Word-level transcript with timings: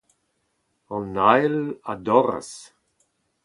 An 0.95 1.11
ahel 1.31 1.57
a 1.91 1.93
dorras. 2.05 2.51